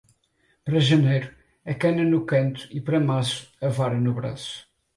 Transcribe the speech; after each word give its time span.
Para 0.63 0.79
janeiro 0.89 1.29
a 1.71 1.73
cana 1.81 2.03
no 2.11 2.21
canto 2.31 2.61
e 2.77 2.77
para 2.85 2.99
março 3.09 3.41
a 3.67 3.69
vara 3.77 3.99
no 4.05 4.15
braço. 4.19 4.55